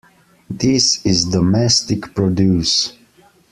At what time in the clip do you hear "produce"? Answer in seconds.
2.15-2.93